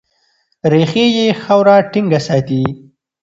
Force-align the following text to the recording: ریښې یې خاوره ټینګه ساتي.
ریښې 0.71 1.05
یې 1.17 1.27
خاوره 1.43 1.75
ټینګه 1.91 2.19
ساتي. 2.27 2.63